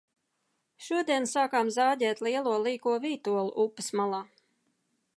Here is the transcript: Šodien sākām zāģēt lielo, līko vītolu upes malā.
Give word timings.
Šodien 0.85 1.27
sākām 1.33 1.69
zāģēt 1.77 2.23
lielo, 2.29 2.57
līko 2.65 2.97
vītolu 3.07 3.47
upes 3.69 3.95
malā. 4.01 4.27